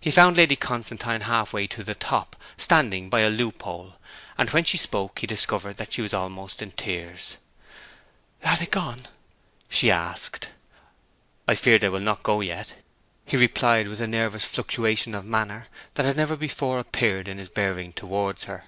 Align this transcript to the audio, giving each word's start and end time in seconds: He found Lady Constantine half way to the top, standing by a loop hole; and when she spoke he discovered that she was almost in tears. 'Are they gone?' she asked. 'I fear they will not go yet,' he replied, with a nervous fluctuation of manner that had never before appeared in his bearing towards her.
He 0.00 0.10
found 0.10 0.38
Lady 0.38 0.56
Constantine 0.56 1.20
half 1.20 1.52
way 1.52 1.66
to 1.66 1.84
the 1.84 1.94
top, 1.94 2.36
standing 2.56 3.10
by 3.10 3.20
a 3.20 3.28
loop 3.28 3.60
hole; 3.60 3.96
and 4.38 4.48
when 4.48 4.64
she 4.64 4.78
spoke 4.78 5.18
he 5.18 5.26
discovered 5.26 5.76
that 5.76 5.92
she 5.92 6.00
was 6.00 6.14
almost 6.14 6.62
in 6.62 6.70
tears. 6.70 7.36
'Are 8.42 8.56
they 8.56 8.64
gone?' 8.64 9.08
she 9.68 9.90
asked. 9.90 10.48
'I 11.46 11.54
fear 11.56 11.78
they 11.78 11.90
will 11.90 12.00
not 12.00 12.22
go 12.22 12.40
yet,' 12.40 12.76
he 13.26 13.36
replied, 13.36 13.88
with 13.88 14.00
a 14.00 14.06
nervous 14.06 14.46
fluctuation 14.46 15.14
of 15.14 15.26
manner 15.26 15.68
that 15.96 16.06
had 16.06 16.16
never 16.16 16.34
before 16.34 16.78
appeared 16.78 17.28
in 17.28 17.36
his 17.36 17.50
bearing 17.50 17.92
towards 17.92 18.44
her. 18.44 18.64